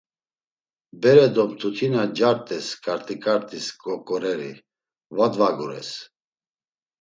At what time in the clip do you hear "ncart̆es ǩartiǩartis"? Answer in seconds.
2.09-3.65